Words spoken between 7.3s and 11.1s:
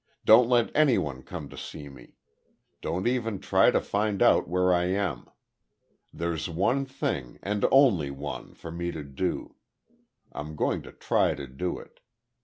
and only one, for me to do. I'm going to